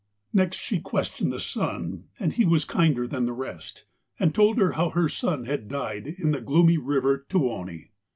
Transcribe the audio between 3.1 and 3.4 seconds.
the